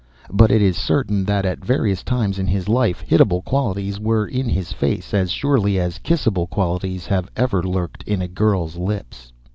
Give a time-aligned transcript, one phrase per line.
[0.33, 4.49] But it is certain that at various times in his life hitable qualities were in
[4.49, 9.31] his face, as surely as kissable qualities have ever lurked in a girl's lips.